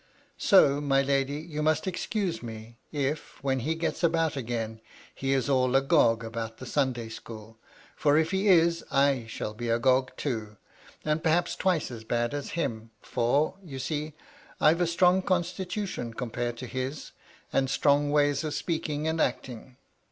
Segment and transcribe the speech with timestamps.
[0.39, 4.81] So, my lady, you must excuse me, if, when he gets about again,
[5.13, 7.59] he is all agog about a Sunday school,
[7.95, 10.57] for if he is, I shall be agog too,
[11.05, 14.13] and perhaps twice as bad as him, for, you see,
[14.59, 17.11] I've a strong constitution com pared to his,
[17.53, 19.77] and strong ways of speaking and acting.